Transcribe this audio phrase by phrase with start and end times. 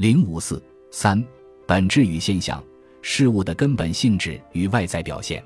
[0.00, 1.22] 零五四三，
[1.66, 2.64] 本质与现象，
[3.02, 5.44] 事物的根本性质与外在表现。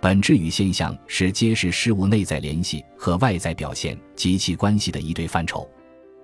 [0.00, 5.64] 本质与现象是揭示事物内在联系和外在表现及其关系的一对范畴。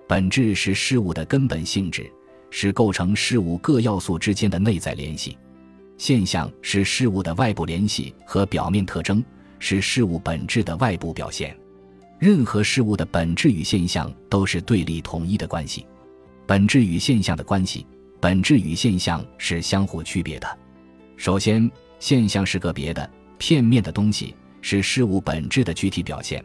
[0.05, 2.11] 本质是事物的根本性质，
[2.49, 5.37] 是构成事物各要素之间的内在联系；
[5.97, 9.23] 现象是事物的外部联系和表面特征，
[9.59, 11.57] 是事物本质的外部表现。
[12.19, 15.85] 任何事物的本质与现象都是对立统一的关系。
[16.51, 17.87] 本质与现象的关系，
[18.19, 20.59] 本质与现象是相互区别的。
[21.15, 26.43] 首先，现象是个别的、片面的东西，是事物本质的具体表现；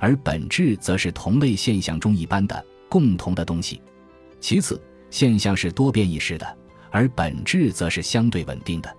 [0.00, 3.80] 而本质则是同类现象中一般的、共同的东西。
[4.40, 6.56] 其次，现象是多变一时的，
[6.90, 8.92] 而本质则是相对稳定的。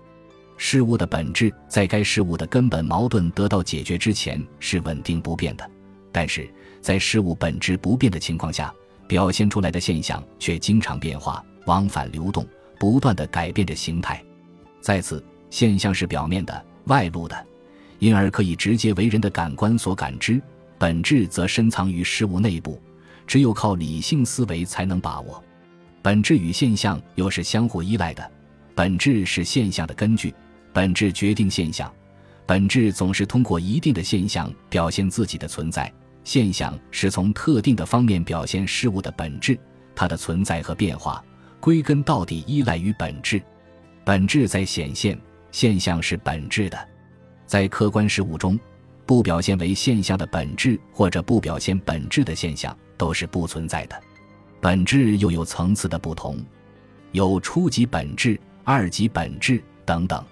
[0.56, 5.70] 事物的本质在该事物的根本矛盾得到解决之前是稳定不变的，
[6.10, 6.48] 但是
[6.80, 8.74] 在事物本质不变的情况下。
[9.08, 12.46] 表现出来的现象却经常变化、往返流动，
[12.78, 14.22] 不断的改变着形态。
[14.80, 17.46] 再次，现象是表面的、外露的，
[17.98, 20.38] 因而可以直接为人的感官所感知；
[20.78, 22.80] 本质则深藏于事物内部，
[23.26, 25.42] 只有靠理性思维才能把握。
[26.02, 28.30] 本质与现象又是相互依赖的，
[28.74, 30.32] 本质是现象的根据，
[30.72, 31.92] 本质决定现象，
[32.46, 35.92] 本质总是通过一定的现象表现自己的存在。
[36.28, 39.58] 现象是从特定的方面表现事物的本质，
[39.94, 41.24] 它的存在和变化，
[41.58, 43.42] 归根到底依赖于本质。
[44.04, 45.18] 本质在显现，
[45.50, 46.78] 现象是本质的。
[47.46, 48.60] 在客观事物中，
[49.06, 53.98] 不表现为现象的本质或者不表现本质的现象都是不存在的。
[54.60, 56.38] 本质又有层次的不同，
[57.12, 60.22] 有初级本质、二级本质等等。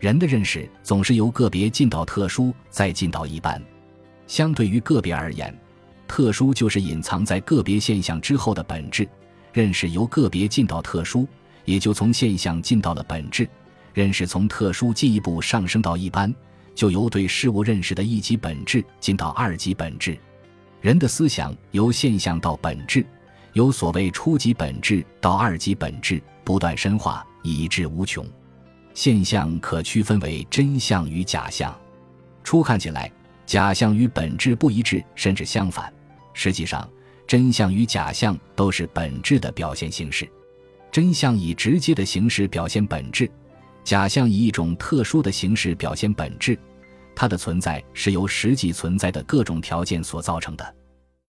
[0.00, 3.62] 人的认识总是由个别进到特殊，再进到一般。
[4.26, 5.56] 相对于个别而言，
[6.08, 9.08] 特殊就是隐藏在个别现象之后的本质。
[9.52, 11.26] 认识由个别进到特殊，
[11.64, 13.46] 也就从现象进到了本质；
[13.94, 16.34] 认识从特殊进一步上升到一般，
[16.74, 20.18] 就由对事物认识的一级本质进到二级本质。
[20.82, 23.06] 人的思想由现象到本质，
[23.54, 28.26] 由所谓初级本质到二级本质，不断深化，以至无穷。
[28.92, 31.74] 现象可区分为真相与假象。
[32.44, 33.10] 初看起来。
[33.46, 35.92] 假象与本质不一致，甚至相反。
[36.34, 36.88] 实际上，
[37.26, 40.28] 真相与假象都是本质的表现形式。
[40.90, 43.30] 真相以直接的形式表现本质，
[43.84, 46.58] 假象以一种特殊的形式表现本质。
[47.14, 50.74] 它的存在是由实际存在的各种条件所造成的。